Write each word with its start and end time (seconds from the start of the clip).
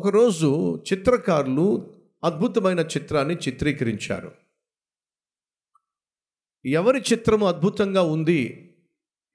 ఒకరోజు 0.00 0.82
చిత్రకారులు 0.92 1.94
అద్భుతమైన 2.24 2.80
చిత్రాన్ని 2.80 3.34
చిత్రీకరించారు. 3.34 4.32
ఎవరి 6.66 6.98
చిత్రము 7.12 7.46
అద్భుతంగా 7.46 8.02
ఉంది? 8.02 8.70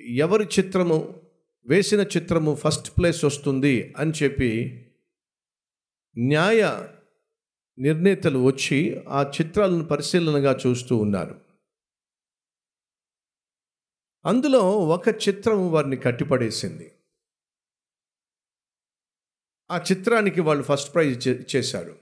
ఎవరి 0.01 0.43
చిత్రము? 0.43 1.21
వేసిన 1.67 1.99
చిత్రము 1.99 2.55
ఫస్ట్ 2.55 2.97
ప్లేస్ 2.97 3.25
వస్తుంది 3.25 3.93
అని 3.97 4.11
చెప్పి 4.23 4.81
న్యాయ 6.17 6.87
నిర్ణేతలు 7.79 8.39
వచ్చి 8.39 9.03
ఆ 9.09 9.31
చిత్రాలను 9.41 9.83
పరిశీలనగా 9.83 10.57
చూస్తూ 10.67 10.97
ఉన్నారు. 10.97 11.41
అందులో 14.25 14.71
ఒక 14.71 15.09
చిత్రం 15.09 15.71
వారిని 15.71 15.97
కట్టిపడేసింది. 15.97 16.91
ఆ 19.71 19.77
చిత్రానికి 19.77 20.41
వాళ్ళు 20.41 20.63
ఫస్ట్ 20.63 20.93
ప్రైజ్ 20.93 21.27
ఇచ్చే- 21.27 21.41
ఇచ్చేశారు 21.41 21.99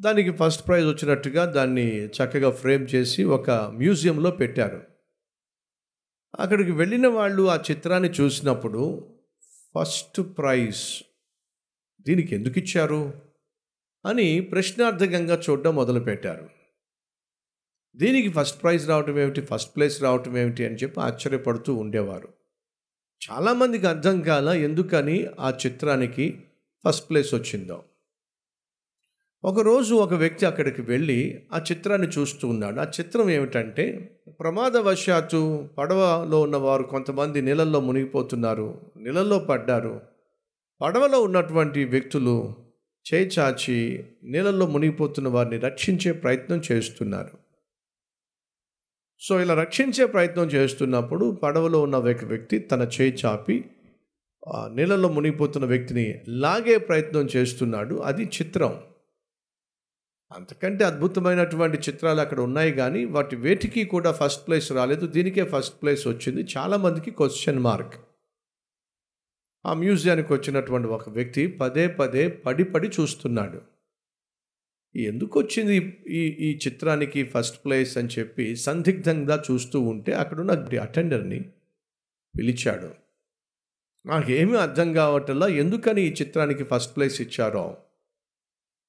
దానికి 0.00 0.30
ఫస్ట్ 0.30 0.66
ప్రైజ్ 0.66 0.86
వచ్చినట్టుగా 0.86 1.44
దాన్ని 1.44 2.06
చక్కగా 2.06 2.50
ఫ్రేమ్ 2.50 2.88
చేసి 2.94 3.24
ఒక 3.24 3.50
మ్యూజియంలో 3.50 4.30
పెట్టారు. 4.30 4.82
అక్కడికి 6.38 6.70
వెళ్ళిన 6.70 7.06
వాళ్ళు 7.06 7.48
ఆ 7.48 7.62
చిత్రాన్ని 7.70 8.10
చూసినప్పుడు 8.10 9.10
ఫస్ట్ 9.74 10.20
ప్రైజ్ 10.38 11.02
దీనికి 12.00 12.34
ఎందుకు 12.34 12.58
ఇచ్చారు 12.58 13.22
అని 14.06 14.40
ప్రశ్నార్థకంగా 14.40 15.42
చూడడం 15.50 15.74
మొదలుపెట్టారు. 15.74 16.50
దీనికి 17.96 18.28
ఫస్ట్ 18.28 18.62
ప్రైజ్ 18.62 18.88
రావటం 18.88 19.18
ఏమిటి? 19.18 19.40
ఫస్ట్ 19.40 19.76
ప్లేస్ 19.76 20.02
రావటం 20.02 20.38
ఏమిటి 20.38 20.66
అని 20.66 20.74
చెప్పి 20.74 21.00
ఆశ్చర్యపడుతూ 21.00 21.74
ఉండేవారు. 21.74 22.43
చాలామందికి 23.30 23.86
అర్థం 23.86 24.20
కాల 24.20 24.48
ఎందుకని 24.48 25.26
ఆ 25.40 25.52
చిత్రానికి 25.66 26.44
ఫస్ట్ 26.86 27.10
ప్లేస్ 27.10 27.34
వచ్చిందో. 27.34 27.82
ఒకరోజు 29.44 29.94
ఒక 29.94 30.14
వ్యక్తి 30.14 30.46
అక్కడికి 30.46 30.82
వెళ్ళి 30.82 31.42
ఆ 31.52 31.58
చిత్రాన్ని 31.58 32.08
చూస్తూ 32.08 32.48
ఉన్నాడు. 32.48 32.80
ఆ 32.80 32.84
చిత్రం 32.84 33.30
ఏమిటంటే 33.30 34.16
ప్రమాదవశాత్తు 34.40 35.68
పడవలో 35.78 36.40
ఉన్నవారు 36.40 36.82
కొంతమంది 36.82 37.42
నీళ్ళల్లో 37.42 37.80
మునిగిపోతున్నారు 37.80 38.80
నీళ్ళల్లో 38.96 39.38
పడ్డారు. 39.38 40.00
పడవలో 40.80 41.22
ఉన్నటువంటి 41.22 41.84
వ్యక్తులు 41.84 42.54
చేయి 43.14 43.30
చాచి 43.38 44.04
నీళ్ళల్లో 44.24 44.66
మునిగిపోతున్న 44.66 45.28
వారిని 45.28 45.58
రక్షించే 45.58 46.12
ప్రయత్నం 46.12 46.62
చేస్తున్నారు. 46.72 47.43
సో 49.20 49.40
ఇలా 49.40 49.54
రక్షించే 49.54 50.06
ప్రయత్నం 50.06 50.44
చేస్తున్నప్పుడు 50.44 51.30
పడవలో 51.42 51.82
ఉన్న 51.82 51.96
ఒక 51.96 52.24
వ్యక్తి 52.24 52.58
తన 52.58 52.88
చేయి 53.00 53.16
చాపి 53.26 53.64
నీళ్ళలో 54.74 55.08
మునిగిపోతున్న 55.08 55.66
వ్యక్తిని 55.66 56.20
లాగే 56.28 56.78
ప్రయత్నం 56.78 57.28
చేస్తున్నాడు. 57.36 57.94
అది 57.94 58.22
చిత్రం. 58.24 58.80
అంతకంటే 60.36 60.84
అద్భుతమైనటువంటి 60.84 61.78
చిత్రాలు 61.78 62.20
అక్కడ 62.20 62.40
ఉన్నాయి 62.40 62.72
కానీ 62.72 63.04
వాటి 63.04 63.36
వేటికి 63.36 63.84
కూడా 63.84 64.12
ఫస్ట్ 64.12 64.46
ప్లేస్ 64.46 64.72
రాలేదు. 64.72 65.06
దీనికే 65.06 65.44
ఫస్ట్ 65.44 65.82
ప్లేస్ 65.82 66.06
వచ్చింది. 66.06 66.46
చాలామందికి 66.56 67.10
క్వశ్చన్ 67.10 67.58
మార్క్. 67.58 67.94
ఆ 69.66 69.74
మ్యూజియానికి 69.74 70.32
వచ్చినటువంటి 70.32 70.88
ఒక 70.88 71.08
వ్యక్తి 71.08 71.46
పదే 71.46 71.86
పదే 71.88 72.28
పడి 72.28 72.64
పడి 72.64 72.88
చూస్తున్నాడు. 72.88 73.73
ఎందుకు 74.96 75.40
వచ్చింది 75.40 75.76
ఈ 76.08 76.18
ఈ 76.18 76.58
చిత్రానికి 76.66 77.24
ఫస్ట్ 77.24 77.64
ప్లేస్ 77.64 77.98
అని 77.98 78.08
చెప్పి 78.18 78.56
సందిగ్ధంగా 78.56 79.42
చూస్తూ 79.50 79.80
ఉంటే 79.80 80.12
అక్కడున్న 80.12 80.78
అటెండర్ని 80.78 81.50
పిలిచాడు. 82.38 82.90
నాకేమీ 84.06 84.56
అర్థం 84.56 84.92
కావటంలా? 84.92 85.48
ఎందుకని 85.48 86.02
ఈ 86.02 86.12
చిత్రానికి 86.12 86.64
ఫస్ట్ 86.64 86.96
ప్లేస్ 86.96 87.20
ఇచ్చారో? 87.20 87.76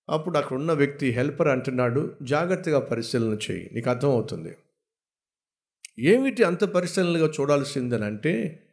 అప్పుడు 0.09 0.38
అక్కడ 0.38 0.57
ఉన్న 0.57 0.71
వ్యక్తి 0.71 1.09
హెల్పర్ 1.09 1.47
అంటున్నాడు 1.47 2.13
జాగ్రత్తగా 2.21 2.79
పరిశీలన 2.79 3.38
చేయి 3.51 3.69
నీకు 3.73 3.89
అర్థమవుతుంది. 3.89 4.55
ఏమిటి 5.99 6.44
అంత 6.44 6.63
పరిశీలనగా 6.63 7.31
చూడాల్సిందని 7.41 8.05
అంటే 8.05 8.63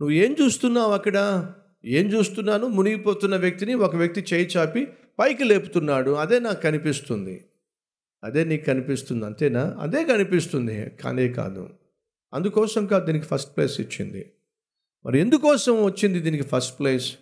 నువ్వు 0.00 0.16
ఏం 0.16 0.36
చూస్తున్నావు 0.42 0.92
అక్కడ? 0.92 1.48
ఏం 1.84 2.06
చూస్తున్నాను? 2.06 2.66
మునిగిపోతున్న 2.66 3.36
వ్యక్తిని 3.36 3.74
ఒక 3.74 3.96
వ్యక్తి 3.96 4.24
చేయి 4.32 4.48
చాపి 4.56 4.88
పైకి 5.18 5.44
లేపుతున్నాడు 5.44 6.10
అదే 6.10 6.38
నాకు 6.38 6.62
కనిపిస్తుంది. 6.62 7.44
అదే 8.24 8.44
నీకు 8.44 8.64
కనిపిస్తుంది 8.64 9.26
అంతేనా? 9.26 9.76
అదే 9.80 10.04
కనిపిస్తుంది 10.04 10.90
కానే 10.90 11.28
కాదు. 11.28 11.68
అందుకోసం 12.34 12.86
కాదు 12.86 13.06
దీనికి 13.06 13.24
ఫస్ట్ 13.24 13.56
ప్లేస్ 13.56 13.80
ఇచ్చింది. 13.80 14.32
మరి 15.06 15.20
ఎందుకోసం 15.20 15.84
వచ్చింది 15.84 16.20
దీనికి 16.20 16.44
ఫస్ట్ 16.44 16.78
ప్లేస్? 16.78 17.16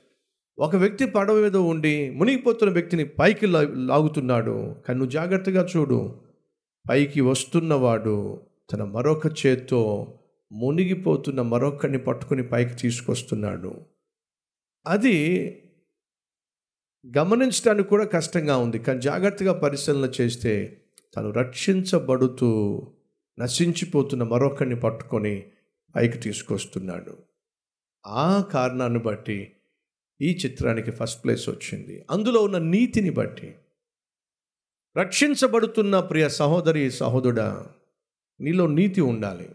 ఒక 0.58 0.76
వ్యక్తి 0.76 1.06
పడవ 1.06 1.34
మీద 1.34 1.56
ఉండి 1.56 2.10
మునిగిపోతున్న 2.10 2.72
వ్యక్తిని 2.72 3.04
పైకి 3.04 3.46
లా- 3.46 3.86
లాగుతున్నాడు. 3.86 4.50
కానీ 4.50 4.98
నువ్వు 4.98 5.10
జాగ్రత్తగా 5.10 5.66
చూడు. 5.76 6.20
పైకి 6.88 7.20
వస్తున్నవాడు 7.20 8.40
తన 8.72 8.84
మరొక 8.84 9.46
చేత్తో 9.46 10.14
మునిగిపోతున్న 10.52 11.42
మరొకరిని 11.42 11.98
పట్టుకుని 11.98 12.42
పైకి 12.42 12.74
తీసుకొస్తున్నాడు. 12.74 13.80
అది 14.86 15.48
గమనించడానికి 17.06 17.88
కూడా 17.88 18.04
కష్టంగా 18.04 18.56
ఉంది. 18.56 18.78
కానీ 18.78 19.00
జాగ్రత్తగా 19.00 19.52
పరిశీలన 19.52 20.12
చేస్తే 20.20 20.82
తను 21.16 21.30
రక్షించబడుతూ 21.30 22.82
నశించిపోతున్న 23.38 24.22
మరొకరిని 24.22 24.80
పట్టుకొని 24.80 25.46
పైకి 25.96 26.18
తీసుకొస్తున్నాడు. 26.18 27.16
ఆ 28.06 28.42
కారణాన్ని 28.42 28.98
బట్టి 28.98 29.52
ఈ 30.20 30.38
చిత్రానికి 30.44 30.90
ఫస్ట్ 30.90 31.24
ప్లేస్ 31.24 31.48
వచ్చింది. 31.48 32.04
అందులో 32.10 32.40
ఉన్న 32.40 32.58
నీతిని 32.58 33.10
బట్టి 33.10 33.54
రక్షించబడుతున్న 34.96 36.00
ప్రియ 36.00 36.28
సహోదరి 36.28 36.90
సహోదరుడా 36.90 37.66
నీలో 38.40 38.66
నీతి 38.66 39.00
ఉండాలి. 39.00 39.48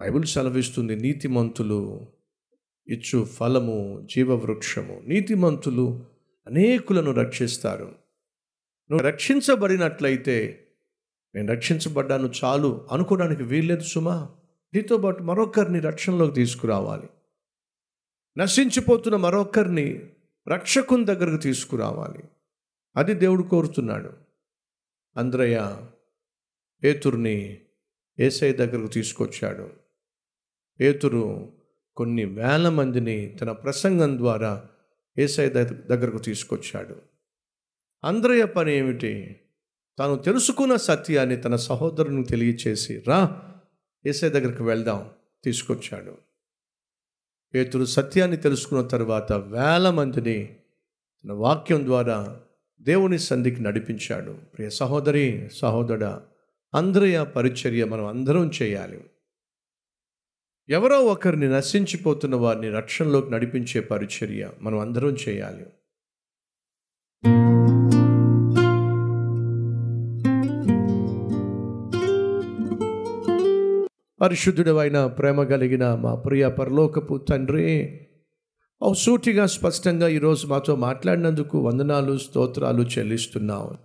బైబిల్ 0.00 0.24
సెలవిస్తుంది 0.24 0.96
నీతిమంతులు 0.96 2.06
ఇచ్చు 2.88 3.24
ఫలము 3.24 4.08
జీవవృక్షము. 4.10 5.02
నీతిమంతులు 5.06 6.04
అనేకులను 6.48 7.10
రక్షిస్తారు. 7.10 7.94
నువ్వు 8.90 9.06
రక్షించబడినట్లయితే 9.06 10.66
నేను 11.34 11.52
రక్షించబడ్డాను 11.52 12.32
చాలు 12.44 12.88
అనుకోవడానికి 12.92 13.42
వీల్లేదు 13.42 13.80
సుమా. 13.80 14.30
నీతో 14.74 14.96
పాటు 14.96 15.22
మరొకరిని 15.22 15.80
రక్షణలోకి 15.80 16.34
తీసుకురావాలి. 16.34 17.08
నశించిపోతున్న 18.38 19.16
మరొకరిని 19.16 20.10
రక్షకుని 20.48 21.04
దగ్గరకు 21.04 21.42
తీసుకురావాలి. 21.42 22.22
అది 22.96 23.14
దేవుడు 23.14 23.42
కోరుతున్నాడు. 23.42 24.12
అంద్రయ్య 25.16 25.76
పేతుర్ని 26.84 27.60
ఏసై 28.20 28.52
దగ్గరకు 28.52 28.86
తీసుకొచ్చాడు. 28.86 29.70
పేతురు 30.80 31.52
కొన్ని 31.96 32.24
వేల 32.24 32.68
మందిని 32.68 33.26
తన 33.26 33.52
ప్రసంగం 33.52 34.18
ద్వారా 34.18 34.68
ఏసై 35.18 35.48
దగ్గరకు 35.48 36.18
తీసుకొచ్చాడు. 36.18 36.96
అంద్రయ్య 38.04 38.44
పని 38.44 38.72
ఏమిటి? 38.72 39.40
తాను 39.98 40.16
తెలుసుకున్న 40.16 40.76
సత్యాన్ని 40.76 41.36
తన 41.36 41.56
సహోదరుని 41.56 42.24
తెలియచేసి 42.24 43.02
రా 43.06 43.42
ఏసై 44.06 44.28
దగ్గరికి 44.28 44.62
వెళ్దాం 44.62 45.10
తీసుకొచ్చాడు. 45.44 46.18
పేతురు 47.54 47.84
సత్యాన్ని 47.84 48.36
తెలుసుకున్న 48.36 48.86
తర్వాత 48.86 49.32
వేల 49.32 49.90
మందిని 49.90 50.56
తన 51.24 51.32
వాక్యం 51.32 51.84
ద్వారా 51.84 52.40
దేవుని 52.80 53.18
సంధికి 53.18 53.62
నడిపించాడు. 53.62 54.32
ప్రియ 54.32 54.70
సహోదరి 54.70 55.48
సహోదరుడా 55.52 56.22
అందరయ 56.74 57.24
పరిచర్య 57.24 57.84
మనం 57.84 58.06
అందరం 58.06 58.50
చేయాలి. 58.62 59.04
ఎవరో 60.70 60.98
ఒకరిని 60.98 61.48
నశించిపోతున్న 61.48 62.36
వారిని 62.36 62.70
రక్షణలోకి 62.70 63.30
నడిపించే 63.30 63.80
పరిచర్య 63.80 64.50
మనం 64.62 64.78
అందరం 64.78 65.16
చేయాలి. 65.28 65.66
పరిశుద్ధుడమైన 74.20 75.06
ప్రేమ 75.06 75.42
కలిగిన 75.42 75.94
మా 75.94 76.14
ప్రియ 76.14 76.48
పరలోకపు 76.48 77.26
తండ్రి 77.28 78.00
సూటిగా 78.92 79.46
స్పష్టంగా 79.46 80.08
ఈరోజు 80.08 80.46
మాతో 80.46 80.76
మాట్లాడినందుకు 80.76 81.58
వందనాలు 81.58 82.18
స్తోత్రాలు 82.18 82.82
చెల్లిస్తున్నాం 82.82 83.76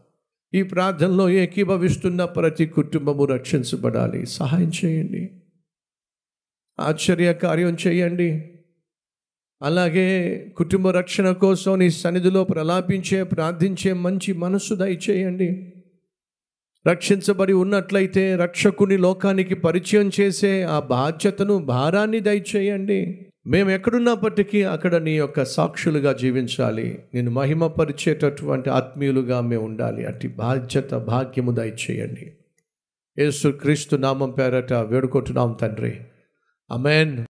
ఈ 0.54 0.64
ప్రార్థనలో 0.64 1.30
ఏకీభవిస్తున్న 1.30 2.26
ప్రతి 2.26 2.66
కుటుంబము 2.66 3.26
రక్షించబడాలి. 3.26 4.26
సహాయం 4.26 4.72
చేయండి. 4.86 5.43
ఆశ్చర్య 6.80 7.34
కార్యం 7.34 7.78
చేయండి. 7.88 8.50
అలాగే 9.64 10.40
కుటుంబ 10.58 10.90
రక్షణ 10.90 11.32
కోసం 11.32 11.80
నీ 11.80 11.90
సన్నిధిలో 11.90 12.44
ప్రలాపించే 12.44 13.24
ప్రార్థించే 13.24 13.94
మంచి 13.94 14.34
మనస్సు 14.34 14.74
దయచేయండి. 14.74 15.74
రక్షించబడి 16.88 17.54
ఉన్నట్లయితే 17.54 18.36
రక్షకుని 18.36 18.98
లోకానికి 18.98 19.56
పరిచయం 19.56 20.12
చేసే 20.20 20.64
ఆ 20.64 20.80
బాధ్యతను 20.80 21.58
భారాన్ని 21.58 22.20
దయచేయండి. 22.20 23.26
మేము 23.48 23.70
ఎక్కడున్నప్పటికీ 23.70 24.64
అక్కడ 24.64 24.96
నీ 24.96 25.18
యొక్క 25.18 25.44
సాక్షులుగా 25.44 26.14
జీవించాలి. 26.14 27.00
నేను 27.14 27.32
మహిమపరిచేటటువంటి 27.32 28.70
ఆత్మీయులుగా 28.70 29.42
మేము 29.42 29.66
ఉండాలి. 29.66 30.06
అట్టి 30.06 30.28
బాధ్యత 30.28 30.94
భాగ్యము 30.94 31.52
దయచేయండి. 31.52 32.34
యేసు 33.20 33.48
క్రీస్తు 33.48 33.96
నామం 33.96 34.32
పేరట 34.32 34.74
వేడుకుంటున్నాం 34.74 35.58
తండ్రి. 35.62 35.94
Amen. 36.74 37.22